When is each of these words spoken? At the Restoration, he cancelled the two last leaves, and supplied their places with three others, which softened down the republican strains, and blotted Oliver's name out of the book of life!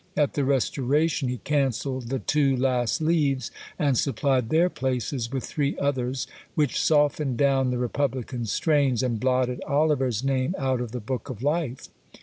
At 0.17 0.33
the 0.33 0.43
Restoration, 0.43 1.29
he 1.29 1.37
cancelled 1.37 2.09
the 2.09 2.17
two 2.17 2.57
last 2.57 3.01
leaves, 3.01 3.51
and 3.77 3.95
supplied 3.95 4.49
their 4.49 4.67
places 4.67 5.31
with 5.31 5.43
three 5.43 5.77
others, 5.77 6.25
which 6.55 6.81
softened 6.81 7.37
down 7.37 7.69
the 7.69 7.77
republican 7.77 8.47
strains, 8.47 9.03
and 9.03 9.19
blotted 9.19 9.61
Oliver's 9.67 10.23
name 10.23 10.55
out 10.57 10.81
of 10.81 10.91
the 10.91 10.99
book 11.01 11.29
of 11.29 11.43
life! 11.43 11.87